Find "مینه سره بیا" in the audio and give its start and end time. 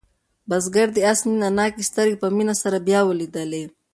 2.35-2.99